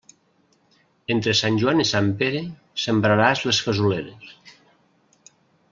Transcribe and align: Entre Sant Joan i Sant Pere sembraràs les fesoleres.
Entre 1.15 1.35
Sant 1.39 1.59
Joan 1.63 1.83
i 1.83 1.85
Sant 1.91 2.09
Pere 2.23 2.41
sembraràs 2.87 3.45
les 3.51 3.63
fesoleres. 3.69 4.35